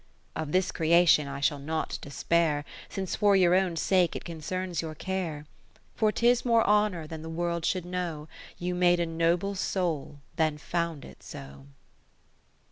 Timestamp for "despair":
2.01-2.65